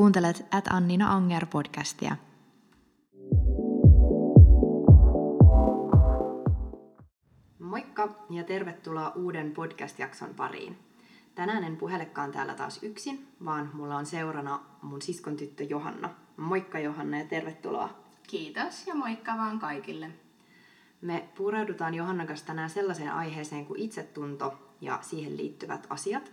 Kuuntelet 0.00 0.46
At 0.50 0.66
Annina 0.66 1.12
Anger 1.12 1.46
podcastia. 1.46 2.16
Moikka 7.58 8.08
ja 8.30 8.44
tervetuloa 8.44 9.12
uuden 9.16 9.52
podcast-jakson 9.52 10.34
pariin. 10.34 10.78
Tänään 11.34 11.64
en 11.64 11.76
puhelekaan 11.76 12.32
täällä 12.32 12.54
taas 12.54 12.82
yksin, 12.82 13.28
vaan 13.44 13.70
mulla 13.72 13.96
on 13.96 14.06
seurana 14.06 14.60
mun 14.82 15.02
siskon 15.02 15.36
tyttö 15.36 15.64
Johanna. 15.64 16.10
Moikka 16.36 16.78
Johanna 16.78 17.18
ja 17.18 17.24
tervetuloa. 17.24 17.88
Kiitos 18.28 18.86
ja 18.86 18.94
moikka 18.94 19.36
vaan 19.36 19.58
kaikille. 19.58 20.10
Me 21.00 21.28
pureudutaan 21.36 21.94
Johannan 21.94 22.26
kanssa 22.26 22.46
tänään 22.46 22.70
sellaiseen 22.70 23.12
aiheeseen 23.12 23.66
kuin 23.66 23.80
itsetunto 23.80 24.54
ja 24.80 24.98
siihen 25.02 25.36
liittyvät 25.36 25.86
asiat. 25.90 26.32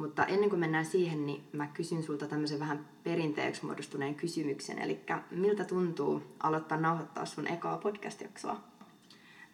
Mutta 0.00 0.24
ennen 0.24 0.50
kuin 0.50 0.60
mennään 0.60 0.84
siihen, 0.84 1.26
niin 1.26 1.48
mä 1.52 1.66
kysyn 1.66 2.02
sulta 2.02 2.26
tämmöisen 2.26 2.60
vähän 2.60 2.88
perinteeksi 3.04 3.64
muodostuneen 3.64 4.14
kysymyksen. 4.14 4.78
Eli 4.78 5.00
miltä 5.30 5.64
tuntuu 5.64 6.22
aloittaa 6.42 6.78
nauhoittaa 6.78 7.26
sun 7.26 7.46
ekaa 7.46 7.78
podcast-jaksoa? 7.78 8.60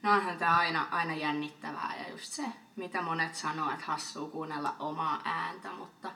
No 0.03 0.13
onhan 0.13 0.39
tämä 0.39 0.57
aina, 0.57 0.89
aina 0.91 1.15
jännittävää 1.15 1.95
ja 1.99 2.11
just 2.11 2.33
se, 2.33 2.43
mitä 2.77 3.03
monet 3.03 3.35
sanoo, 3.35 3.71
että 3.71 3.85
hassuu 3.85 4.29
kuunnella 4.29 4.75
omaa 4.79 5.21
ääntä, 5.25 5.73
mutta 5.73 6.13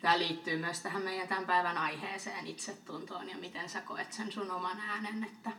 tämä 0.00 0.18
liittyy 0.18 0.58
myös 0.58 0.80
tähän 0.80 1.02
meidän 1.02 1.28
tämän 1.28 1.46
päivän 1.46 1.78
aiheeseen 1.78 2.46
itsetuntoon 2.46 3.28
ja 3.28 3.36
miten 3.36 3.68
sä 3.68 3.80
koet 3.80 4.12
sen 4.12 4.32
sun 4.32 4.50
oman 4.50 4.80
äänen, 4.80 5.24
että 5.24 5.50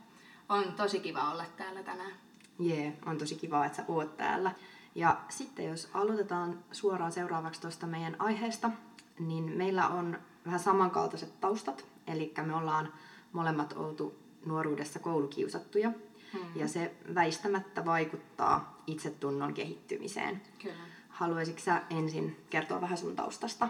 on 0.49 0.73
tosi 0.73 0.99
kiva 0.99 1.31
olla 1.31 1.45
täällä 1.57 1.83
tänään. 1.83 2.13
Jee, 2.59 2.81
yeah, 2.81 2.94
on 3.05 3.17
tosi 3.17 3.35
kiva, 3.35 3.66
että 3.66 3.75
sä 3.75 3.85
oot 3.88 4.17
täällä. 4.17 4.52
Ja 4.95 5.17
sitten 5.30 5.66
jos 5.66 5.90
aloitetaan 5.94 6.59
suoraan 6.72 7.12
seuraavaksi 7.12 7.62
tuosta 7.62 7.88
meidän 7.88 8.16
aiheesta, 8.20 8.72
niin 9.20 9.44
meillä 9.44 9.88
on 9.88 10.20
vähän 10.45 10.59
samankaltaiset 10.59 11.42
taustat. 11.42 11.86
Eli 12.08 12.33
me 12.45 12.56
ollaan 12.56 12.94
molemmat 13.31 13.73
oltu 13.73 14.16
nuoruudessa 14.45 15.00
koulukiusattuja. 15.00 15.92
Hmm. 16.34 16.42
Ja 16.56 16.67
se 16.67 16.95
väistämättä 17.16 17.86
vaikuttaa 17.86 18.81
itsetunnon 18.88 19.53
kehittymiseen. 19.53 20.42
Kyllä. 20.61 20.75
Haluaisitko 21.09 21.62
sä 21.62 21.81
ensin 21.89 22.45
kertoa 22.50 22.81
vähän 22.81 22.97
sun 22.97 23.16
taustasta? 23.16 23.67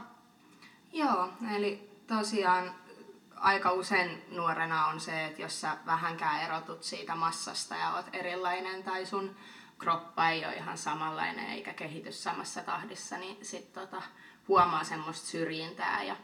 Joo, 0.94 1.30
eli 1.56 1.90
tosiaan 2.08 2.72
aika 3.36 3.72
usein 3.72 4.22
nuorena 4.32 4.86
on 4.86 5.00
se, 5.00 5.26
että 5.26 5.42
jos 5.42 5.62
sä 5.62 5.78
vähänkään 5.86 6.42
erotut 6.42 6.84
siitä 6.84 7.16
massasta 7.16 7.76
ja 7.76 7.94
oot 7.94 8.06
erilainen 8.14 8.84
tai 8.84 9.06
sun 9.06 9.36
kroppa 9.78 10.30
ei 10.30 10.46
ole 10.46 10.56
ihan 10.56 10.78
samanlainen 10.78 11.50
eikä 11.50 11.74
kehity 11.74 12.12
samassa 12.12 12.62
tahdissa, 12.64 13.18
niin 13.18 13.46
sit 13.46 13.74
tota, 13.74 14.02
huomaa 14.48 14.84
semmoista 14.84 15.28
syrjintää. 15.28 16.04
Ja, 16.04 16.16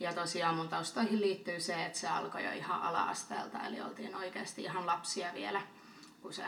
ja 0.00 0.12
tosiaan 0.12 0.54
mun 0.54 0.68
taustoihin 0.68 1.20
liittyy 1.20 1.60
se, 1.60 1.84
että 1.86 1.98
se 1.98 2.08
alkoi 2.08 2.44
jo 2.44 2.52
ihan 2.52 2.82
ala-asteelta, 2.82 3.66
eli 3.66 3.80
oltiin 3.80 4.16
oikeasti 4.16 4.62
ihan 4.62 4.86
lapsia 4.86 5.34
vielä, 5.34 5.62
kun 6.22 6.32
se 6.32 6.44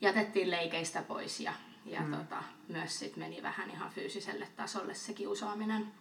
jätettiin 0.00 0.50
leikeistä 0.50 1.02
pois 1.02 1.40
ja, 1.40 1.52
ja 1.84 2.00
mm. 2.00 2.16
tota, 2.16 2.42
myös 2.68 2.98
sit 2.98 3.16
meni 3.16 3.42
vähän 3.42 3.70
ihan 3.70 3.90
fyysiselle 3.90 4.48
tasolle 4.56 4.94
se 4.94 5.12
kiusaaminen. 5.12 5.92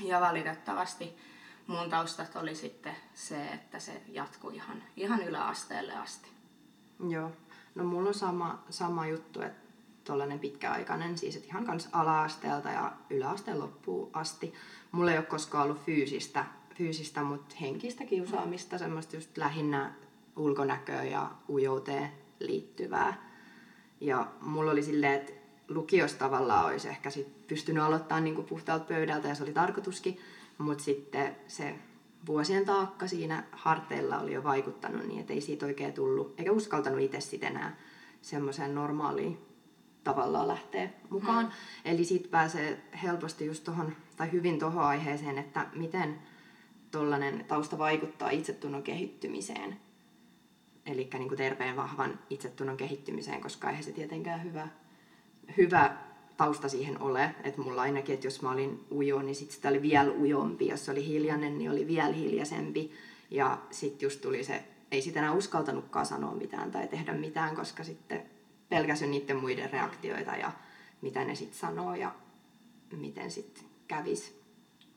Ja 0.00 0.20
valitettavasti 0.20 1.18
mun 1.66 1.90
taustat 1.90 2.36
oli 2.36 2.54
sitten 2.54 2.96
se, 3.14 3.46
että 3.46 3.78
se 3.78 4.02
jatkui 4.08 4.54
ihan, 4.54 4.82
ihan 4.96 5.22
yläasteelle 5.22 5.96
asti. 5.96 6.28
Joo. 7.08 7.32
No 7.74 7.84
mulla 7.84 8.08
on 8.08 8.14
sama, 8.14 8.64
sama 8.70 9.06
juttu, 9.06 9.40
että 9.40 9.64
tuollainen 10.04 10.38
pitkäaikainen, 10.38 11.18
siis 11.18 11.36
että 11.36 11.48
ihan 11.48 11.64
kans 11.64 11.88
ala-asteelta 11.92 12.68
ja 12.68 12.92
yläasteen 13.10 13.58
loppuun 13.58 14.10
asti. 14.12 14.54
Mulla 14.92 15.12
ei 15.12 15.18
ole 15.18 15.26
koskaan 15.26 15.64
ollut 15.64 15.84
fyysistä, 15.84 16.44
fyysistä 16.74 17.22
mutta 17.22 17.54
henkistä 17.60 18.04
kiusaamista, 18.04 18.78
semmoista 18.78 19.16
just 19.16 19.36
lähinnä 19.36 19.94
ulkonäköä 20.36 21.04
ja 21.04 21.30
ujouteen 21.48 22.12
liittyvää. 22.40 23.30
Ja 24.00 24.28
mulla 24.40 24.70
oli 24.70 24.82
silleen, 24.82 25.14
että 25.14 25.32
lukiossa 25.68 26.18
tavallaan 26.18 26.66
olisi 26.66 26.88
ehkä 26.88 27.10
sit 27.10 27.46
pystynyt 27.46 27.82
aloittamaan 27.82 28.24
niinku 28.24 28.42
puhtaalta 28.42 28.84
pöydältä 28.84 29.28
ja 29.28 29.34
se 29.34 29.42
oli 29.42 29.52
tarkoituskin, 29.52 30.18
mutta 30.58 30.84
sitten 30.84 31.36
se 31.48 31.74
vuosien 32.26 32.64
taakka 32.64 33.08
siinä 33.08 33.44
harteilla 33.52 34.18
oli 34.18 34.32
jo 34.32 34.44
vaikuttanut 34.44 35.06
niin, 35.06 35.20
että 35.20 35.32
ei 35.32 35.40
siitä 35.40 35.66
oikein 35.66 35.92
tullut, 35.92 36.34
eikä 36.38 36.52
uskaltanut 36.52 37.00
itse 37.00 37.20
sitten 37.20 37.56
enää 37.56 37.76
semmoiseen 38.22 38.74
normaaliin 38.74 39.38
tavallaan 40.04 40.48
lähteä 40.48 40.90
mukaan. 41.10 41.44
Hmm. 41.44 41.54
Eli 41.84 42.04
siitä 42.04 42.28
pääsee 42.28 42.82
helposti 43.02 43.46
just 43.46 43.64
tohon, 43.64 43.96
tai 44.16 44.32
hyvin 44.32 44.58
tuohon 44.58 44.84
aiheeseen, 44.84 45.38
että 45.38 45.66
miten 45.74 46.18
tuollainen 46.90 47.44
tausta 47.44 47.78
vaikuttaa 47.78 48.30
itsetunnon 48.30 48.82
kehittymiseen. 48.82 49.80
Eli 50.86 51.10
niin 51.18 51.36
terveen 51.36 51.76
vahvan 51.76 52.18
itsetunnon 52.30 52.76
kehittymiseen, 52.76 53.40
koska 53.40 53.68
eihän 53.68 53.84
se 53.84 53.92
tietenkään 53.92 54.44
hyvä, 54.44 54.68
hyvä 55.56 55.96
tausta 56.36 56.68
siihen 56.68 57.02
ole. 57.02 57.34
Että 57.44 57.60
mulla 57.60 57.82
ainakin, 57.82 58.14
että 58.14 58.26
jos 58.26 58.42
mä 58.42 58.50
olin 58.50 58.86
ujo, 58.92 59.22
niin 59.22 59.34
sit 59.34 59.50
sitä 59.50 59.68
oli 59.68 59.82
vielä 59.82 60.12
ujompi. 60.12 60.68
Jos 60.68 60.88
oli 60.88 61.06
hiljainen, 61.06 61.58
niin 61.58 61.70
oli 61.70 61.86
vielä 61.86 62.12
hiljaisempi. 62.12 62.92
Ja 63.30 63.58
sitten 63.70 64.06
just 64.06 64.20
tuli 64.20 64.44
se, 64.44 64.64
ei 64.90 65.02
sitä 65.02 65.18
enää 65.18 65.32
uskaltanutkaan 65.32 66.06
sanoa 66.06 66.34
mitään 66.34 66.70
tai 66.70 66.88
tehdä 66.88 67.12
mitään, 67.12 67.56
koska 67.56 67.84
sitten 67.84 68.30
pelkäsy 68.68 69.06
niiden 69.06 69.36
muiden 69.36 69.70
reaktioita 69.70 70.36
ja 70.36 70.52
mitä 71.00 71.24
ne 71.24 71.34
sitten 71.34 71.58
sanoo 71.58 71.94
ja 71.94 72.14
miten 72.92 73.30
sitten 73.30 73.64
kävis. 73.88 74.40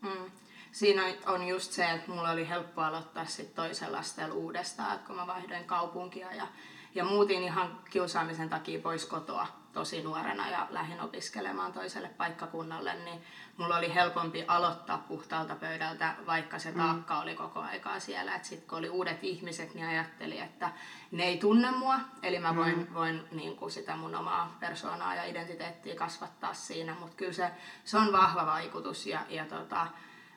Mm. 0.02 0.32
Siinä 0.72 1.04
on 1.26 1.48
just 1.48 1.72
se, 1.72 1.92
että 1.92 2.12
mulla 2.12 2.32
oli 2.32 2.50
helppo 2.50 2.82
aloittaa 2.82 3.26
sitten 3.26 3.56
toisella 3.56 3.98
asteella 3.98 4.36
uudestaan, 4.36 5.00
kun 5.00 5.16
mä 5.16 5.28
vaihdoin 5.28 5.66
kaupunkia 5.66 6.34
ja, 6.34 6.48
ja 6.96 7.06
muutin 7.06 7.44
ihan 7.44 7.82
kiusaamisen 7.90 8.50
takia 8.50 8.80
pois 8.80 9.06
kotoa 9.06 9.48
tosi 9.78 10.02
nuorena 10.02 10.50
ja 10.50 10.68
lähdin 10.70 11.02
opiskelemaan 11.02 11.74
toiselle 11.74 12.08
paikkakunnalle, 12.08 12.94
niin 12.94 13.22
mulla 13.58 13.78
oli 13.78 13.94
helpompi 13.94 14.46
aloittaa 14.48 14.98
puhtaalta 14.98 15.56
pöydältä, 15.56 16.16
vaikka 16.26 16.60
se 16.60 16.72
mm. 16.72 16.78
taakka 16.78 17.14
mm. 17.14 17.22
oli 17.22 17.36
koko 17.36 17.60
aikaa 17.60 18.00
siellä. 18.00 18.40
Sitten 18.42 18.70
kun 18.70 18.78
oli 18.78 18.90
uudet 18.90 19.24
ihmiset, 19.24 19.74
niin 19.74 19.88
ajattelin, 19.88 20.44
että 20.44 20.72
ne 21.12 21.24
ei 21.24 21.38
tunne 21.38 21.72
mua, 21.72 22.00
eli 22.24 22.40
mä 22.40 22.56
voin, 22.56 22.78
mm. 22.78 22.94
voin 22.94 23.24
niin 23.32 23.56
kuin 23.56 23.72
sitä 23.72 23.96
mun 23.96 24.16
omaa 24.16 24.58
persoonaa 24.60 25.16
ja 25.16 25.24
identiteettiä 25.24 25.96
kasvattaa 25.96 26.54
siinä, 26.54 26.96
mutta 27.00 27.16
kyllä 27.16 27.34
se, 27.34 27.52
se 27.86 27.98
on 27.98 28.12
vahva 28.12 28.46
vaikutus 28.46 29.06
ja, 29.06 29.20
ja 29.30 29.46
tota, 29.46 29.88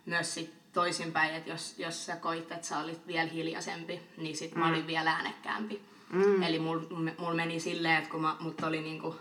myös 0.07 0.35
sit 0.35 0.73
toisinpäin, 0.73 1.35
että 1.35 1.51
jos, 1.51 1.79
jos 1.79 2.07
sä 2.07 2.17
koit, 2.17 2.53
että 2.53 2.67
sä 2.67 2.79
olit 2.79 3.07
vielä 3.07 3.31
hiljaisempi, 3.31 4.03
niin 4.17 4.37
sit 4.37 4.55
mm. 4.55 4.61
mä 4.61 4.69
olin 4.69 4.87
vielä 4.87 5.11
äänekkäämpi. 5.11 5.91
Mm. 6.11 6.43
Eli 6.43 6.59
mulla 6.59 6.83
mul 7.19 7.35
meni 7.35 7.61
silleen, 7.61 7.97
että 7.97 8.11
kun 8.11 8.21
mä, 8.21 8.37
mut 8.41 8.63
oli 8.63 8.81
niinku 8.81 9.17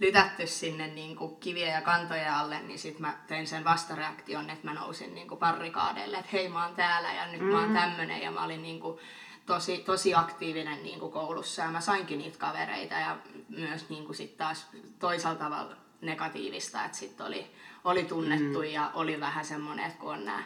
lytätty 0.00 0.46
sinne 0.46 0.86
niin 0.86 1.16
kuin 1.16 1.36
kiviä 1.36 1.68
ja 1.68 1.80
kantoja 1.80 2.38
alle, 2.40 2.62
niin 2.62 2.78
sitten 2.78 3.02
mä 3.02 3.18
tein 3.26 3.46
sen 3.46 3.64
vastareaktion, 3.64 4.50
että 4.50 4.66
mä 4.66 4.74
nousin 4.74 5.14
niin 5.14 5.28
kuin 5.28 5.38
parrikaadeille, 5.38 6.16
että 6.16 6.30
hei 6.32 6.48
mä 6.48 6.66
oon 6.66 6.74
täällä 6.74 7.12
ja 7.12 7.26
nyt 7.26 7.40
mm-hmm. 7.40 7.52
mä 7.52 7.60
oon 7.60 7.68
mm. 7.68 7.74
tämmönen 7.74 8.22
ja 8.22 8.30
mä 8.30 8.44
olin 8.44 8.62
niin 8.62 8.80
kuin 8.80 8.98
tosi, 9.46 9.78
tosi 9.78 10.14
aktiivinen 10.14 10.82
niin 10.82 11.00
kuin 11.00 11.12
koulussa 11.12 11.62
ja 11.62 11.70
mä 11.70 11.80
sainkin 11.80 12.18
niitä 12.18 12.38
kavereita 12.38 12.94
ja 12.94 13.16
myös 13.48 13.88
niin 13.88 14.04
kuin 14.04 14.16
sit 14.16 14.36
taas 14.36 14.66
toisaalta 14.98 15.44
tavalla 15.44 15.76
negatiivista, 16.00 16.84
että 16.84 16.98
sitten 16.98 17.26
oli, 17.26 17.50
oli 17.84 18.04
tunnettu 18.04 18.58
mm. 18.58 18.64
ja 18.64 18.90
oli 18.94 19.20
vähän 19.20 19.44
semmoinen, 19.44 19.86
että 19.86 19.98
kun 19.98 20.12
on 20.12 20.24
nämä, 20.24 20.42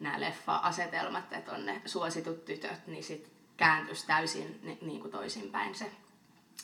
nämä 0.00 0.20
leffa-asetelmat, 0.20 1.32
että 1.32 1.52
on 1.52 1.66
ne 1.66 1.82
suositut 1.84 2.44
tytöt, 2.44 2.86
niin 2.86 3.04
sitten 3.04 3.32
kääntyisi 3.56 4.06
täysin 4.06 4.78
niin 4.82 5.00
kuin 5.00 5.12
toisinpäin 5.12 5.74
se 5.74 5.90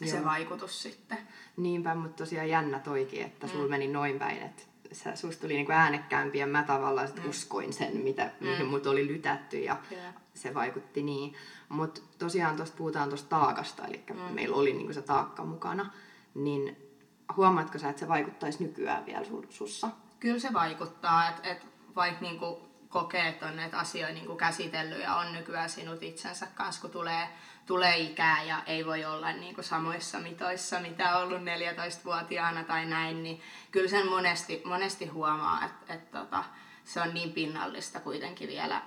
Joo. 0.00 0.10
se 0.10 0.24
vaikutus 0.24 0.82
sitten. 0.82 1.18
Niinpä, 1.56 1.94
mutta 1.94 2.16
tosiaan 2.16 2.48
jännä 2.48 2.78
toikin, 2.78 3.22
että 3.22 3.46
mm. 3.46 3.52
sulla 3.52 3.68
meni 3.68 3.88
noin 3.88 4.18
päin, 4.18 4.42
että 4.42 4.62
sä, 4.92 5.16
susta 5.16 5.40
tuli 5.40 5.54
niinku 5.54 5.72
äänekkäämpi 5.72 6.38
ja 6.38 6.46
mä 6.46 6.62
tavallaan 6.62 7.08
sit 7.08 7.22
mm. 7.22 7.30
uskoin 7.30 7.72
sen, 7.72 7.96
mitä, 7.96 8.30
mm. 8.40 8.46
mihin 8.46 8.66
mut 8.66 8.86
oli 8.86 9.06
lytätty 9.06 9.58
ja 9.58 9.76
yeah. 9.92 10.14
se 10.34 10.54
vaikutti 10.54 11.02
niin. 11.02 11.34
Mutta 11.68 12.00
tosiaan 12.18 12.56
tuosta 12.56 12.76
puhutaan 12.76 13.08
tuosta 13.08 13.28
taakasta, 13.28 13.86
eli 13.86 14.02
mm. 14.10 14.34
meillä 14.34 14.56
oli 14.56 14.72
niinku 14.72 14.92
se 14.92 15.02
taakka 15.02 15.44
mukana, 15.44 15.92
niin 16.34 16.76
huomaatko 17.36 17.78
sä, 17.78 17.88
että 17.88 18.00
se 18.00 18.08
vaikuttaisi 18.08 18.64
nykyään 18.64 19.06
vielä 19.06 19.24
sussa? 19.48 19.90
Kyllä 20.20 20.38
se 20.38 20.52
vaikuttaa, 20.52 21.28
että 21.28 21.48
et 21.48 21.66
vaikka 21.96 22.20
niinku 22.20 22.68
kokee, 22.88 23.28
että 23.28 23.46
on 23.46 23.56
näitä 23.56 23.78
asioita 23.78 24.14
niinku 24.14 24.36
käsitellyt 24.36 25.00
ja 25.00 25.14
on 25.14 25.32
nykyään 25.32 25.70
sinut 25.70 26.02
itsensä 26.02 26.46
kanssa, 26.54 26.80
kun 26.80 26.90
tulee 26.90 27.28
tulee 27.68 27.96
ikää 27.96 28.42
ja 28.42 28.62
ei 28.66 28.86
voi 28.86 29.04
olla 29.04 29.32
niin 29.32 29.54
kuin 29.54 29.64
samoissa 29.64 30.18
mitoissa, 30.18 30.80
mitä 30.80 31.16
on 31.16 31.22
ollut 31.22 31.40
14-vuotiaana 31.40 32.64
tai 32.64 32.86
näin, 32.86 33.22
niin 33.22 33.40
kyllä 33.70 33.88
sen 33.88 34.08
monesti, 34.08 34.62
monesti 34.64 35.06
huomaa, 35.06 35.64
että, 35.64 35.94
että 35.94 36.18
tota, 36.18 36.44
se 36.84 37.00
on 37.00 37.14
niin 37.14 37.32
pinnallista 37.32 38.00
kuitenkin 38.00 38.48
vielä, 38.48 38.82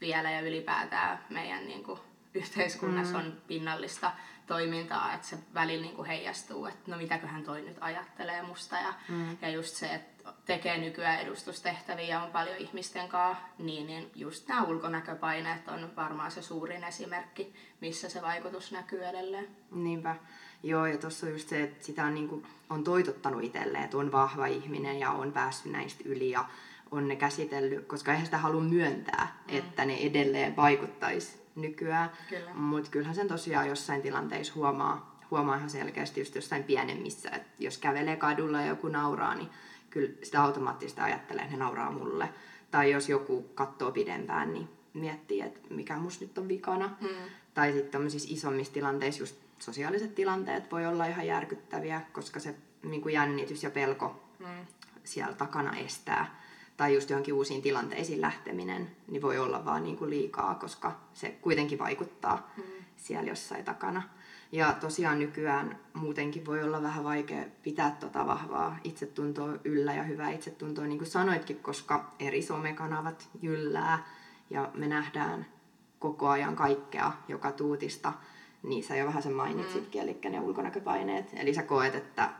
vielä 0.00 0.30
ja 0.30 0.40
ylipäätään 0.40 1.24
meidän 1.30 1.66
niin 1.66 1.84
kuin, 1.84 2.00
yhteiskunnassa 2.34 3.18
mm. 3.18 3.26
on 3.26 3.42
pinnallista 3.46 4.12
toimintaa, 4.46 5.14
että 5.14 5.26
se 5.26 5.38
välillä 5.54 5.82
niin 5.82 5.96
kuin 5.96 6.06
heijastuu, 6.06 6.66
että 6.66 6.90
no 6.90 6.96
mitäköhän 6.96 7.42
toi 7.42 7.62
nyt 7.62 7.76
ajattelee 7.80 8.42
musta 8.42 8.76
ja, 8.76 8.94
mm. 9.08 9.36
ja 9.42 9.48
just 9.48 9.74
se, 9.74 9.94
että 9.94 10.13
tekee 10.44 10.78
nykyään 10.78 11.20
edustustehtäviä 11.20 12.06
ja 12.06 12.22
on 12.22 12.30
paljon 12.30 12.56
ihmisten 12.56 13.08
kanssa, 13.08 13.44
niin, 13.58 13.86
niin 13.86 14.10
just 14.14 14.48
nämä 14.48 14.62
ulkonäköpaineet 14.62 15.68
on 15.68 15.96
varmaan 15.96 16.30
se 16.30 16.42
suurin 16.42 16.84
esimerkki, 16.84 17.54
missä 17.80 18.08
se 18.08 18.22
vaikutus 18.22 18.72
näkyy 18.72 19.04
edelleen. 19.04 19.48
Niinpä. 19.70 20.16
Joo, 20.62 20.86
ja 20.86 20.98
tuossa 20.98 21.26
on 21.26 21.32
just 21.32 21.48
se, 21.48 21.62
että 21.62 21.84
sitä 21.84 22.04
on, 22.04 22.14
niin 22.14 22.28
kuin, 22.28 22.46
on 22.70 22.84
toitottanut 22.84 23.44
itselleen, 23.44 23.84
että 23.84 23.96
on 23.96 24.12
vahva 24.12 24.46
ihminen 24.46 25.00
ja 25.00 25.10
on 25.10 25.32
päässyt 25.32 25.72
näistä 25.72 26.04
yli 26.06 26.30
ja 26.30 26.44
on 26.90 27.08
ne 27.08 27.16
käsitellyt, 27.16 27.86
koska 27.86 28.10
eihän 28.12 28.26
sitä 28.26 28.38
halua 28.38 28.62
myöntää, 28.62 29.36
mm. 29.50 29.58
että 29.58 29.84
ne 29.84 29.96
edelleen 29.96 30.56
vaikuttaisi 30.56 31.44
nykyään. 31.54 32.10
Kyllä. 32.28 32.54
Mutta 32.54 32.90
kyllähän 32.90 33.14
sen 33.14 33.28
tosiaan 33.28 33.68
jossain 33.68 34.02
tilanteissa 34.02 34.54
huomaa, 34.54 35.18
huomaa 35.30 35.56
ihan 35.56 35.70
selkeästi 35.70 36.20
just 36.20 36.34
jossain 36.34 36.64
pienemmissä, 36.64 37.30
että 37.30 37.50
jos 37.58 37.78
kävelee 37.78 38.16
kadulla 38.16 38.60
ja 38.60 38.66
joku 38.66 38.88
nauraa, 38.88 39.34
niin 39.34 39.50
kyllä 39.94 40.12
sitä 40.22 40.42
automaattisesti 40.42 41.00
ajattelee, 41.00 41.44
että 41.44 41.56
ne 41.56 41.62
nauraa 41.64 41.90
mulle. 41.90 42.28
Tai 42.70 42.90
jos 42.90 43.08
joku 43.08 43.42
katsoo 43.54 43.92
pidempään, 43.92 44.52
niin 44.52 44.68
miettii, 44.94 45.40
että 45.40 45.60
mikä 45.70 45.96
musta 45.96 46.24
nyt 46.24 46.38
on 46.38 46.48
vikana. 46.48 46.96
Mm. 47.00 47.08
Tai 47.54 47.72
sitten 47.72 47.90
tämmöisissä 47.92 48.28
isommissa 48.32 48.72
tilanteissa 48.72 49.22
just 49.22 49.36
sosiaaliset 49.58 50.14
tilanteet 50.14 50.72
voi 50.72 50.86
olla 50.86 51.06
ihan 51.06 51.26
järkyttäviä, 51.26 52.00
koska 52.12 52.40
se 52.40 52.54
niin 52.82 53.02
kuin 53.02 53.14
jännitys 53.14 53.62
ja 53.62 53.70
pelko 53.70 54.20
Mm. 54.38 54.66
siellä 55.04 55.34
takana 55.34 55.76
estää. 55.76 56.40
Tai 56.76 56.94
just 56.94 57.10
johonkin 57.10 57.34
uusiin 57.34 57.62
tilanteisiin 57.62 58.20
lähteminen, 58.20 58.90
niin 59.08 59.22
voi 59.22 59.38
olla 59.38 59.64
vaan 59.64 59.82
niin 59.82 59.96
kuin 59.96 60.10
liikaa, 60.10 60.54
koska 60.54 60.92
se 61.14 61.30
kuitenkin 61.40 61.78
vaikuttaa 61.78 62.50
Mm. 62.56 62.62
siellä 62.96 63.28
jossain 63.30 63.64
takana. 63.64 64.02
Ja 64.54 64.72
tosiaan 64.72 65.18
nykyään 65.18 65.78
muutenkin 65.94 66.46
voi 66.46 66.62
olla 66.62 66.82
vähän 66.82 67.04
vaikea 67.04 67.44
pitää 67.62 67.96
tota 68.00 68.26
vahvaa 68.26 68.78
itsetuntoa 68.84 69.52
yllä 69.64 69.94
ja 69.94 70.02
hyvää 70.02 70.30
itsetuntoa, 70.30 70.86
niin 70.86 70.98
kuin 70.98 71.10
sanoitkin, 71.10 71.56
koska 71.56 72.14
eri 72.18 72.42
somekanavat 72.42 73.28
jyllää 73.42 74.06
ja 74.50 74.70
me 74.74 74.88
nähdään 74.88 75.46
koko 75.98 76.28
ajan 76.28 76.56
kaikkea 76.56 77.12
joka 77.28 77.52
tuutista. 77.52 78.12
Niin 78.62 78.84
sä 78.84 78.96
jo 78.96 79.06
vähän 79.06 79.22
sen 79.22 79.32
mainitsitkin, 79.32 80.02
mm. 80.02 80.08
eli 80.08 80.18
ne 80.30 80.40
ulkonäköpaineet. 80.40 81.30
Eli 81.36 81.54
sä 81.54 81.62
koet, 81.62 81.94
että 81.94 82.30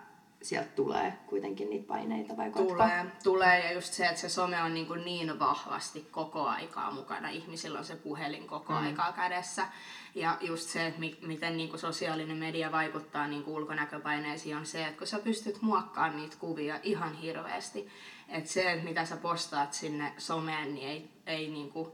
sieltä 0.44 0.70
tulee 0.76 1.12
kuitenkin 1.26 1.70
niitä 1.70 1.86
paineita 1.88 2.36
vai 2.36 2.50
koetko? 2.50 2.72
Tulee, 2.72 3.06
tulee 3.22 3.64
ja 3.66 3.72
just 3.72 3.92
se, 3.92 4.06
että 4.06 4.20
se 4.20 4.28
some 4.28 4.62
on 4.62 4.74
niin, 4.74 4.86
kuin 4.86 5.04
niin 5.04 5.38
vahvasti 5.38 6.08
koko 6.10 6.46
aikaa 6.46 6.90
mukana. 6.90 7.28
Ihmisillä 7.28 7.78
on 7.78 7.84
se 7.84 7.96
puhelin 7.96 8.46
koko 8.46 8.72
Mm. 8.72 8.78
mm. 8.78 8.86
aikaa 8.86 9.12
kädessä. 9.12 9.66
Ja 10.14 10.38
just 10.40 10.68
se, 10.68 10.86
että 10.86 11.00
mi- 11.00 11.18
miten 11.22 11.56
niin 11.56 11.68
kuin 11.68 11.80
sosiaalinen 11.80 12.36
media 12.36 12.72
vaikuttaa 12.72 13.26
niin 13.26 13.42
kuin 13.42 13.54
ulkonäköpaineisiin 13.56 14.56
on 14.56 14.66
se, 14.66 14.86
että 14.86 14.98
kun 14.98 15.06
sä 15.06 15.18
pystyt 15.18 15.62
muokkaamaan 15.62 16.16
niitä 16.16 16.36
kuvia 16.38 16.78
ihan 16.82 17.14
hirveästi. 17.14 17.88
Että 18.28 18.50
se, 18.50 18.72
että 18.72 18.84
mitä 18.84 19.04
sä 19.04 19.16
postaat 19.16 19.72
sinne 19.72 20.12
someen, 20.18 20.74
niin 20.74 20.88
ei, 20.88 21.10
ei 21.26 21.48
niin 21.48 21.70
kuin 21.72 21.88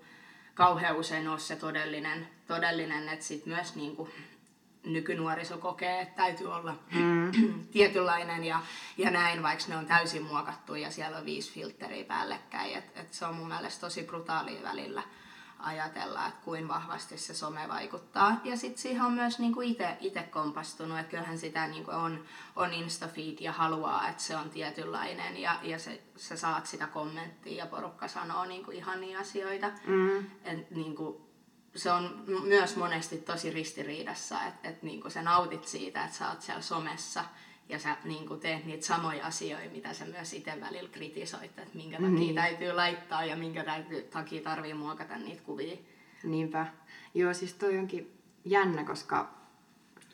kauhean 0.54 0.96
usein 0.96 1.28
ole 1.28 1.38
se 1.38 1.56
todellinen, 1.56 2.28
todellinen 2.46 3.08
että 3.08 3.24
sit 3.24 3.46
myös 3.46 3.76
niin 3.76 3.96
kuin 3.96 4.10
nykynuoriso 4.84 5.58
kokee, 5.58 6.00
että 6.00 6.16
täytyy 6.16 6.52
olla 6.52 6.74
Mm. 6.90 7.32
tietynlainen 7.72 8.44
ja, 8.44 8.60
ja 8.98 9.10
näin, 9.10 9.42
vaikka 9.42 9.64
ne 9.68 9.76
on 9.76 9.86
täysin 9.86 10.22
muokattu 10.22 10.74
ja 10.74 10.90
siellä 10.90 11.18
on 11.18 11.24
viisi 11.24 11.52
filtteriä 11.52 12.04
päällekkäin. 12.04 12.78
Et, 12.78 12.96
et 12.96 13.12
se 13.12 13.26
on 13.26 13.34
mun 13.34 13.48
mielestä 13.48 13.80
tosi 13.80 14.02
brutaalia 14.02 14.62
välillä 14.62 15.02
ajatella, 15.58 16.26
että 16.26 16.40
kuin 16.44 16.68
vahvasti 16.68 17.18
se 17.18 17.34
some 17.34 17.68
vaikuttaa. 17.68 18.40
Ja 18.44 18.56
sitten 18.56 18.82
siihen 18.82 19.02
on 19.02 19.12
myös 19.12 19.38
niinku 19.38 19.60
itse 20.00 20.22
kompastunut, 20.30 20.98
että 20.98 21.10
kyllähän 21.10 21.38
sitä 21.38 21.66
niinku 21.66 21.90
on, 21.90 22.24
on 22.56 22.72
Instafeed 22.72 23.36
ja 23.40 23.52
haluaa, 23.52 24.08
että 24.08 24.22
se 24.22 24.36
on 24.36 24.50
tietynlainen 24.50 25.36
ja, 25.36 25.58
ja 25.62 25.78
se, 25.78 26.02
sä 26.16 26.36
saat 26.36 26.66
sitä 26.66 26.86
kommenttia 26.86 27.64
ja 27.64 27.66
porukka 27.66 28.08
sanoo 28.08 28.44
niinku 28.44 28.70
ihania 28.70 29.20
asioita. 29.20 29.70
Mm. 29.86 30.18
Et 30.44 30.70
niinku, 30.70 31.29
se 31.74 31.92
on 31.92 32.24
myös 32.44 32.76
monesti 32.76 33.18
tosi 33.18 33.50
ristiriidassa, 33.50 34.44
että 34.44 34.68
et 34.68 34.82
niinku 34.82 35.10
sä 35.10 35.22
nautit 35.22 35.64
siitä, 35.64 36.04
että 36.04 36.16
sä 36.16 36.28
oot 36.28 36.42
siellä 36.42 36.62
somessa 36.62 37.24
ja 37.68 37.78
sä 37.78 37.96
niinku 38.04 38.36
teet 38.36 38.64
niitä 38.64 38.86
samoja 38.86 39.26
asioita, 39.26 39.70
mitä 39.72 39.94
sä 39.94 40.04
myös 40.04 40.32
itse 40.32 40.60
välillä 40.60 40.88
kritisoit, 40.88 41.58
että 41.58 41.74
minkä 41.74 41.96
takia 41.96 42.10
Niin. 42.10 42.34
täytyy 42.34 42.72
laittaa 42.72 43.24
ja 43.24 43.36
minkä 43.36 43.64
täytyy, 43.64 44.02
takia 44.02 44.42
tarvii 44.42 44.74
muokata 44.74 45.16
niitä 45.16 45.42
kuvia. 45.42 45.76
Niinpä. 46.22 46.66
Joo, 47.14 47.34
siis 47.34 47.54
toi 47.54 47.78
onkin 47.78 48.18
jännä, 48.44 48.84
koska 48.84 49.30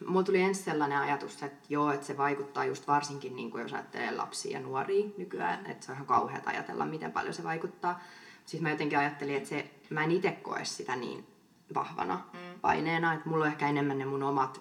mulla 0.06 0.22
tuli 0.24 0.40
ensin 0.40 0.64
sellainen 0.64 0.98
ajatus, 0.98 1.42
että 1.42 1.66
joo, 1.68 1.92
että 1.92 2.06
se 2.06 2.16
vaikuttaa 2.16 2.64
just 2.64 2.86
varsinkin, 2.86 3.36
niin 3.36 3.50
kuin 3.50 3.62
jos 3.62 3.72
ajattelee 3.72 4.10
lapsia 4.10 4.52
ja 4.58 4.60
nuoria 4.60 5.06
nykyään, 5.18 5.66
että 5.66 5.86
se 5.86 5.92
on 5.92 5.96
ihan 5.96 6.06
kauheata 6.06 6.50
ajatella, 6.50 6.86
miten 6.86 7.12
paljon 7.12 7.34
se 7.34 7.44
vaikuttaa. 7.44 8.00
Siis 8.44 8.62
mä 8.62 8.70
jotenkin 8.70 8.98
ajattelin, 8.98 9.36
että 9.36 9.48
se, 9.48 9.70
mä 9.90 10.04
en 10.04 10.10
itse 10.10 10.30
koe 10.30 10.64
sitä 10.64 10.96
niin 10.96 11.26
vahvana 11.74 12.20
Mm. 12.32 12.60
paineena, 12.60 13.14
että 13.14 13.28
mulla 13.28 13.44
on 13.44 13.50
ehkä 13.50 13.68
enemmän 13.68 13.98
ne 13.98 14.04
mun 14.04 14.22
omat, 14.22 14.60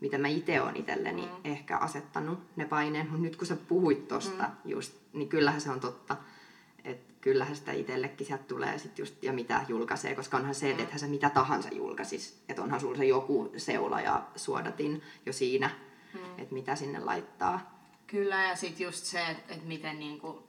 mitä 0.00 0.18
mä 0.18 0.28
itse 0.28 0.60
olen 0.60 0.76
itselleni 0.76 1.22
Mm. 1.26 1.30
ehkä 1.44 1.76
asettanut 1.78 2.38
ne 2.56 2.64
paineet, 2.64 3.06
mutta 3.10 3.22
nyt 3.22 3.36
kun 3.36 3.46
sä 3.46 3.56
puhuit 3.56 4.08
tosta 4.08 4.42
Mm. 4.44 4.70
just, 4.70 4.94
niin 5.12 5.28
kyllähän 5.28 5.60
se 5.60 5.70
on 5.70 5.80
totta, 5.80 6.16
että 6.84 7.14
kyllähän 7.20 7.56
sitä 7.56 7.72
itsellekin 7.72 8.26
sieltä 8.26 8.44
tulee 8.44 8.78
sit 8.78 8.98
just, 8.98 9.22
ja 9.22 9.32
mitä 9.32 9.64
julkaisee, 9.68 10.14
koska 10.14 10.36
onhan 10.36 10.54
se, 10.54 10.70
että 10.70 10.82
Mm. 10.82 10.84
ethän 10.86 11.00
sä 11.00 11.06
mitä 11.06 11.30
tahansa 11.30 11.68
julkaisis. 11.74 12.42
Että 12.48 12.62
onhan 12.62 12.80
sulla 12.80 12.96
se 12.98 13.04
joku 13.04 13.52
seula 13.56 14.00
ja 14.00 14.22
suodatin 14.36 15.02
jo 15.26 15.32
siinä, 15.32 15.70
Mm. 16.14 16.20
että 16.38 16.54
mitä 16.54 16.76
sinne 16.76 16.98
laittaa. 16.98 17.78
Kyllä, 18.06 18.42
ja 18.44 18.56
sitten 18.56 18.84
just 18.84 19.04
se, 19.04 19.26
että 19.26 19.54
et 19.54 19.64
miten 19.64 19.98
niinku 19.98 20.47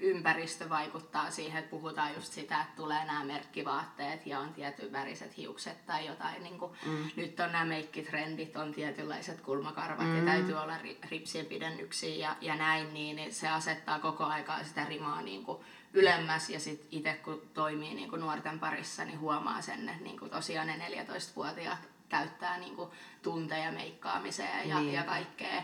ympäristö 0.00 0.68
vaikuttaa 0.68 1.30
siihen, 1.30 1.58
että 1.58 1.70
puhutaan 1.70 2.14
just 2.14 2.32
sitä, 2.32 2.60
että 2.60 2.76
tulee 2.76 3.04
nämä 3.04 3.24
merkkivaatteet 3.24 4.26
ja 4.26 4.38
on 4.40 4.52
tietyn 4.52 4.92
väriset 4.92 5.36
hiukset 5.36 5.86
tai 5.86 6.06
jotain. 6.06 6.42
Niinku, 6.42 6.76
Mm. 6.86 7.10
Nyt 7.16 7.40
on 7.40 7.52
nämä 7.52 7.64
meikkitrendit, 7.64 8.56
on 8.56 8.72
tietynlaiset 8.72 9.40
kulmakarvat 9.40 10.06
Mm. 10.06 10.16
ja 10.18 10.24
täytyy 10.24 10.54
olla 10.54 10.76
ri- 10.78 11.08
ripsien 11.10 11.46
pidennyksiä 11.46 12.14
ja, 12.28 12.36
ja 12.40 12.56
näin, 12.56 12.94
niin, 12.94 13.16
niin 13.16 13.34
se 13.34 13.48
asettaa 13.48 13.98
koko 13.98 14.24
aikaa 14.24 14.64
sitä 14.64 14.84
rimaa 14.84 15.22
niinku 15.22 15.64
ylemmäs 15.94 16.50
ja 16.50 16.60
sitten 16.60 16.88
itse 16.90 17.12
kun 17.24 17.42
toimii 17.54 17.94
niinku 17.94 18.16
nuorten 18.16 18.58
parissa, 18.60 19.04
niin 19.04 19.20
huomaa 19.20 19.60
sen, 19.62 19.88
että 19.88 20.02
niinku 20.04 20.28
tosiaan 20.28 20.66
ne 20.66 20.88
14-vuotiaat 20.88 21.88
käyttää 22.08 22.58
niinku 22.58 22.90
tunteja 23.22 23.72
meikkaamiseen 23.72 24.68
ja, 24.68 24.80
Niin. 24.80 24.92
ja 24.94 25.02
kaikkea. 25.02 25.62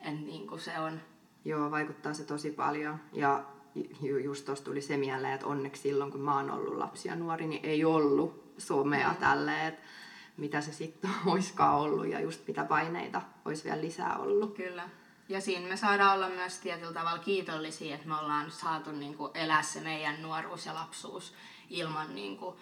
Et 0.00 0.20
niinku 0.20 0.58
se 0.58 0.78
on, 0.78 1.00
Joo, 1.44 1.70
vaikuttaa 1.70 2.14
se 2.14 2.24
tosi 2.24 2.50
paljon. 2.50 3.00
Ja 3.12 3.44
ju- 4.02 4.18
just 4.18 4.44
tuossa 4.46 4.64
tuli 4.64 4.82
se 4.82 4.96
mieleen, 4.96 5.32
että 5.34 5.46
onneksi 5.46 5.82
silloin, 5.82 6.12
kun 6.12 6.20
mä 6.20 6.36
oon 6.36 6.50
ollut 6.50 6.76
lapsi 6.76 7.08
ja 7.08 7.16
nuori, 7.16 7.46
niin 7.46 7.64
ei 7.64 7.84
ollut 7.84 8.52
somea 8.58 9.08
Mm. 9.10 9.16
tälleen, 9.16 9.66
että 9.66 9.82
mitä 10.36 10.60
se 10.60 10.72
sitten 10.72 11.10
oiskaan 11.26 11.74
ollut 11.74 12.06
ja 12.06 12.20
just 12.20 12.46
mitä 12.48 12.64
paineita 12.64 13.22
olisi 13.44 13.64
vielä 13.64 13.80
lisää 13.80 14.16
ollut. 14.18 14.54
Kyllä. 14.54 14.88
Ja 15.28 15.40
siinä 15.40 15.68
me 15.68 15.76
saadaan 15.76 16.14
olla 16.14 16.28
myös 16.28 16.58
tietyllä 16.58 16.92
tavalla 16.92 17.18
kiitollisia, 17.18 17.94
että 17.94 18.08
me 18.08 18.18
ollaan 18.18 18.50
saatu 18.50 18.92
niin 18.92 19.14
kuin 19.16 19.30
elää 19.34 19.62
se 19.62 19.80
meidän 19.80 20.22
nuoruus 20.22 20.66
ja 20.66 20.74
lapsuus 20.74 21.34
ilman 21.70 22.14
niin 22.14 22.36
kuin 22.36 22.56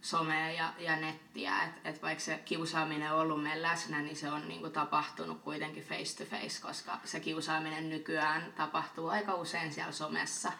somea 0.00 0.50
ja, 0.50 0.72
ja 0.78 0.96
nettiä. 0.96 1.62
Et, 1.62 1.70
et 1.84 2.02
vaikka 2.02 2.24
se 2.24 2.40
kiusaaminen 2.44 3.12
on 3.12 3.18
ollut 3.20 3.42
meillä 3.42 3.68
läsnä, 3.68 4.02
niin 4.02 4.16
se 4.16 4.30
on 4.30 4.48
niin 4.48 4.60
kuin 4.60 4.72
tapahtunut 4.72 5.40
kuitenkin 5.40 5.84
face 5.84 6.24
to 6.24 6.30
face, 6.30 6.62
koska 6.62 6.98
se 7.04 7.20
kiusaaminen 7.20 7.88
nykyään 7.88 8.52
tapahtuu 8.56 9.08
aika 9.08 9.34
usein 9.34 9.72
siellä 9.72 9.92
somessa 9.92 10.52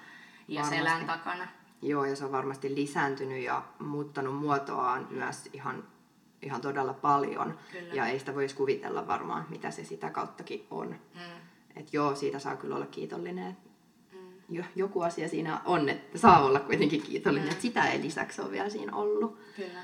ja 0.49 0.63
Varmasti. 0.63 0.77
selän 0.79 1.07
takana. 1.07 1.49
Joo, 1.83 2.05
ja 2.05 2.17
se 2.17 2.25
on 2.25 2.33
varmasti 2.33 2.75
lisääntynyt 2.75 3.43
ja 3.43 3.63
muuttanut 3.79 4.37
muotoaan 4.37 5.07
myös 5.11 5.49
ihan, 5.53 5.85
ihan 6.43 6.61
todella 6.61 6.93
paljon. 6.95 7.59
Kyllä. 7.73 7.95
Ja 7.95 8.07
ei 8.07 8.19
sitä 8.19 8.35
voisi 8.35 8.55
kuvitella 8.55 9.07
varmaan, 9.07 9.47
mitä 9.49 9.71
se 9.71 9.85
sitä 9.85 10.11
kauttakin 10.11 10.67
on. 10.71 10.89
Mm, 11.15 11.21
Et 11.77 11.93
joo, 11.93 12.15
siitä 12.15 12.39
saa 12.39 12.57
kyllä 12.57 12.77
olla 12.77 12.87
kiitollinen. 12.87 13.57
Jo, 14.51 14.65
joku 14.77 15.01
asia 15.03 15.29
siinä 15.29 15.61
on, 15.65 15.89
että 15.89 16.19
saa 16.19 16.45
olla 16.45 16.61
kuitenkin 16.61 17.03
kiitollinen. 17.03 17.49
Mm. 17.49 17.53
Et 17.53 17.61
sitä 17.61 17.85
ei 17.85 18.03
lisäksi 18.03 18.43
ole 18.43 18.51
vielä 18.51 18.71
siinä 18.71 18.97
ollut. 18.97 19.39
kyllä. 19.57 19.81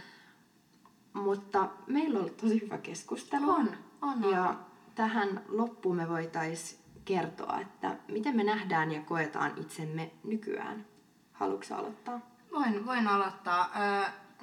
Mutta 1.12 1.68
meillä 1.86 2.18
on 2.18 2.24
ollut 2.24 2.36
tosi 2.36 2.60
hyvä 2.60 2.78
keskustelu. 2.78 3.50
On, 3.50 3.68
on, 4.02 4.24
on. 4.24 4.30
Ja 4.30 4.54
tähän 4.94 5.44
loppuun 5.48 5.96
me 5.96 6.08
voitaisiin 6.08 6.80
kertoa, 7.04 7.60
että 7.60 7.96
miten 8.08 8.36
me 8.36 8.44
nähdään 8.44 8.92
ja 8.92 9.00
koetaan 9.00 9.52
itsemme 9.56 10.10
nykyään. 10.24 10.86
Haluatko 11.32 11.74
aloittaa? 11.74 12.20
Voin, 12.52 12.86
voin 12.86 13.08
aloittaa. 13.08 13.70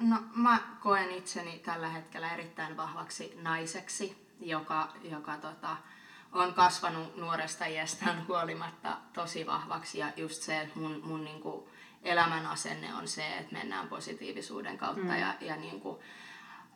No, 0.00 0.16
mä 0.34 0.58
koen 0.80 1.10
itseni 1.10 1.58
tällä 1.58 1.88
hetkellä 1.88 2.34
erittäin 2.34 2.76
vahvaksi 2.76 3.38
naiseksi, 3.42 4.28
joka, 4.40 4.92
joka 5.10 5.36
tota, 5.36 5.76
on 6.34 6.54
kasvanut 6.54 7.16
nuoresta 7.16 7.66
iästään 7.66 8.24
huolimatta 8.28 8.96
tosi 9.12 9.46
vahvaksi. 9.46 9.98
Ja 9.98 10.12
just 10.16 10.42
se, 10.42 10.60
että 10.60 10.78
mun, 10.78 11.00
mun 11.04 11.24
niinku 11.24 11.68
elämän 12.02 12.46
asenne 12.46 12.94
on 12.94 13.08
se, 13.08 13.36
että 13.36 13.52
mennään 13.52 13.88
positiivisuuden 13.88 14.78
kautta. 14.78 15.04
Mm. 15.04 15.18
Ja, 15.18 15.34
ja 15.40 15.56
niinku, 15.56 16.02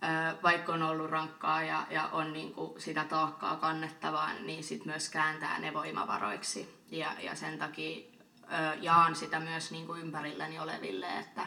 ö, 0.02 0.42
vaikka 0.42 0.72
on 0.72 0.82
ollut 0.82 1.10
rankkaa 1.10 1.62
ja, 1.62 1.86
ja 1.90 2.08
on 2.12 2.32
niinku 2.32 2.74
sitä 2.78 3.04
taakkaa 3.04 3.56
kannettavaa, 3.56 4.32
niin 4.32 4.64
sit 4.64 4.84
myös 4.84 5.08
kääntää 5.08 5.58
ne 5.58 5.74
voimavaroiksi. 5.74 6.84
Ja, 6.90 7.12
ja 7.20 7.34
sen 7.34 7.58
takia 7.58 8.06
ö, 8.42 8.76
jaan 8.80 9.16
sitä 9.16 9.40
myös 9.40 9.70
niin 9.70 9.86
kuin 9.86 10.00
ympärilläni 10.00 10.58
oleville, 10.58 11.18
että 11.18 11.46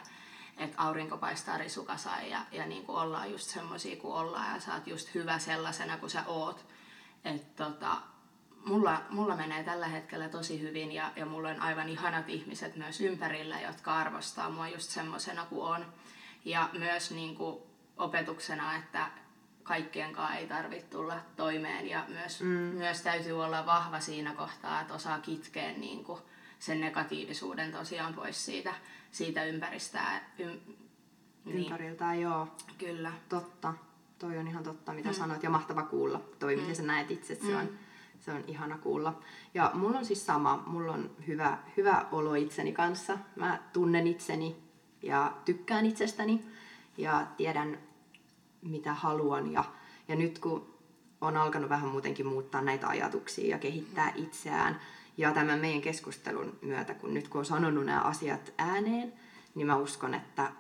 että 0.57 0.81
aurinko 0.81 1.17
paistaa 1.17 1.57
risukasaan 1.57 2.29
ja, 2.29 2.39
ja 2.51 2.65
niin 2.65 2.85
kuin 2.85 2.97
ollaan 2.97 3.31
just 3.31 3.49
semmoisia 3.49 3.95
kuin 3.95 4.13
ollaan 4.13 4.53
ja 4.53 4.59
sä 4.59 4.73
oot 4.73 4.87
just 4.87 5.13
hyvä 5.13 5.39
sellaisena 5.39 5.97
kuin 5.97 6.09
sä 6.09 6.23
oot. 6.27 6.65
Et 7.25 7.55
tota, 7.55 7.97
mulla, 8.65 9.01
mulla 9.09 9.35
menee 9.35 9.63
tällä 9.63 9.87
hetkellä 9.87 10.29
tosi 10.29 10.61
hyvin 10.61 10.91
ja, 10.91 11.11
ja 11.15 11.25
mulla 11.25 11.49
on 11.49 11.61
aivan 11.61 11.89
ihanat 11.89 12.29
ihmiset 12.29 12.75
myös 12.75 13.01
ympärillä, 13.01 13.61
jotka 13.61 13.93
arvostaa 13.95 14.49
mua 14.49 14.67
just 14.67 14.89
semmoisena 14.89 15.45
kuin 15.45 15.61
on. 15.61 15.85
Ja 16.45 16.69
myös 16.73 17.11
niin 17.11 17.35
kuin 17.35 17.63
opetuksena, 17.97 18.75
että 18.75 19.07
kaikkien 19.63 20.13
kanssa 20.13 20.35
ei 20.35 20.47
tarvitse 20.47 20.87
tulla 20.87 21.17
toimeen 21.35 21.89
ja 21.89 22.05
myös, 22.07 22.41
mm. 22.41 22.47
myös 22.49 23.01
täytyy 23.01 23.43
olla 23.43 23.65
vahva 23.65 23.99
siinä 23.99 24.33
kohtaa, 24.33 24.81
että 24.81 24.93
osaa 24.93 25.19
kitkeä 25.19 25.71
niin 25.71 26.03
kuin 26.03 26.21
sen 26.59 26.81
negatiivisuuden 26.81 27.71
tosiaan 27.71 28.13
pois 28.13 28.45
siitä, 28.45 28.73
siitä 29.11 29.43
ympäristää. 29.43 30.31
Ym, 30.39 30.59
niin. 31.45 31.57
Ympäriltä, 31.63 32.13
joo. 32.13 32.47
Kyllä. 32.77 33.11
Totta. 33.29 33.73
Toi 34.21 34.37
on 34.37 34.47
ihan 34.47 34.63
totta, 34.63 34.93
mitä 34.93 35.09
mm. 35.09 35.15
sanoit, 35.15 35.43
ja 35.43 35.49
mahtava 35.49 35.83
kuulla. 35.83 36.21
Toi, 36.39 36.55
mm. 36.55 36.61
miten 36.61 36.75
sä 36.75 36.83
näet 36.83 37.11
itse, 37.11 37.35
se, 37.35 37.47
mm. 37.47 37.59
on, 37.59 37.69
se 38.19 38.31
on 38.31 38.43
ihana 38.47 38.77
kuulla. 38.77 39.19
Ja 39.53 39.71
mulla 39.73 39.97
on 39.97 40.05
siis 40.05 40.25
sama, 40.25 40.63
mulla 40.67 40.91
on 40.91 41.11
hyvä, 41.27 41.57
hyvä 41.77 42.05
olo 42.11 42.35
itseni 42.35 42.71
kanssa. 42.71 43.17
Mä 43.35 43.59
tunnen 43.73 44.07
itseni 44.07 44.55
ja 45.01 45.33
tykkään 45.45 45.85
itsestäni 45.85 46.45
ja 46.97 47.27
tiedän, 47.37 47.77
mitä 48.61 48.93
haluan. 48.93 49.51
Ja, 49.51 49.63
ja 50.07 50.15
nyt 50.15 50.39
kun 50.39 50.73
on 51.21 51.37
alkanut 51.37 51.69
vähän 51.69 51.89
muutenkin 51.89 52.27
muuttaa 52.27 52.61
näitä 52.61 52.87
ajatuksia 52.87 53.49
ja 53.49 53.59
kehittää 53.59 54.13
itseään, 54.15 54.79
ja 55.17 55.31
tämän 55.31 55.59
meidän 55.59 55.81
keskustelun 55.81 56.59
myötä, 56.61 56.93
kun 56.93 57.13
nyt 57.13 57.27
kun 57.27 57.39
on 57.39 57.45
sanonut 57.45 57.85
nämä 57.85 58.01
asiat 58.01 58.53
ääneen, 58.57 59.13
niin 59.55 59.67
mä 59.67 59.75
uskon, 59.75 60.13
että 60.13 60.51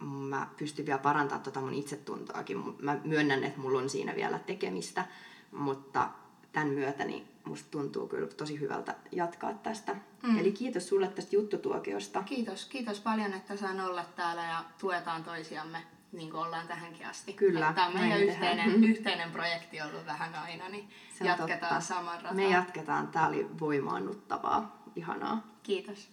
mä 0.00 0.46
pystyn 0.56 0.86
vielä 0.86 0.98
parantamaan 0.98 1.42
tota 1.44 1.60
mun 1.60 1.74
itsetuntoakin. 1.74 2.74
Mä 2.82 2.98
myönnän, 3.04 3.44
että 3.44 3.60
mulla 3.60 3.78
on 3.78 3.90
siinä 3.90 4.14
vielä 4.14 4.38
tekemistä, 4.38 5.04
mutta 5.52 6.08
tämän 6.52 6.68
myötä 6.68 7.04
niin 7.04 7.28
musta 7.44 7.70
tuntuu 7.70 8.08
kyllä 8.08 8.26
tosi 8.26 8.60
hyvältä 8.60 8.94
jatkaa 9.12 9.54
tästä. 9.54 9.96
Mm. 10.22 10.38
Eli 10.38 10.52
kiitos 10.52 10.88
sulle 10.88 11.08
tästä 11.08 11.36
juttutuokiosta. 11.36 12.22
Kiitos, 12.22 12.64
kiitos 12.64 13.00
paljon, 13.00 13.32
että 13.32 13.56
saan 13.56 13.80
olla 13.80 14.04
täällä 14.16 14.42
ja 14.42 14.64
tuetaan 14.80 15.24
toisiamme 15.24 15.78
niin 16.12 16.30
kuin 16.30 16.42
ollaan 16.42 16.68
tähänkin 16.68 17.06
asti. 17.06 17.32
Kyllä. 17.32 17.72
Tämä 17.74 17.86
on 17.86 17.94
meidän 17.94 18.20
yhteinen, 18.20 18.84
yhteinen 18.90 19.30
projekti 19.30 19.80
ollut 19.80 20.06
vähän 20.06 20.34
aina, 20.34 20.68
niin 20.68 20.88
Se 21.18 21.24
jatketaan 21.24 21.60
totta. 21.60 21.80
saman 21.80 22.16
rataan. 22.16 22.36
Me 22.36 22.48
jatketaan. 22.48 23.08
Tämä 23.08 23.26
oli 23.26 23.46
voimaannuttavaa. 23.60 24.82
Ihanaa. 24.96 25.46
Kiitos. 25.62 26.08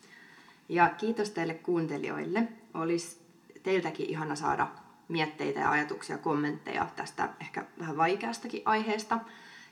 Ja 0.70 0.90
kiitos 0.90 1.30
teille 1.30 1.54
kuuntelijoille. 1.54 2.48
Olisi 2.74 3.25
teiltäkin 3.66 4.10
ihana 4.10 4.36
saada 4.36 4.68
mietteitä 5.08 5.60
ja 5.60 5.72
ajatuksia, 5.72 6.18
kommentteja 6.18 6.88
tästä 6.96 7.30
ehkä 7.42 7.66
vähän 7.80 7.98
vaikeastakin 7.98 8.62
aiheesta. 8.66 9.20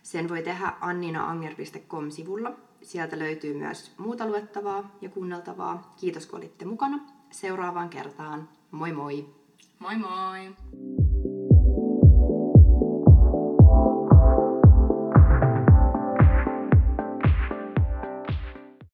Sen 0.03 0.29
voi 0.29 0.41
tehdä 0.43 0.73
annina.anger.com-sivulla. 0.81 2.51
Sieltä 2.81 3.19
löytyy 3.19 3.53
myös 3.53 3.93
muuta 3.97 4.27
luettavaa 4.27 4.95
ja 5.01 5.09
kuunneltavaa. 5.09 5.93
Kiitos 5.99 6.25
kun 6.25 6.39
olitte 6.39 6.65
mukana. 6.65 6.99
Seuraavaan 7.31 7.89
kertaan. 7.89 8.49
Moi 8.71 8.91
moi! 8.91 9.25
Moi 9.79 9.97
moi! 9.97 10.55